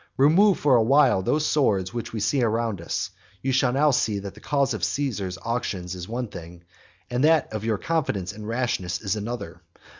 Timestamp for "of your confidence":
7.53-8.33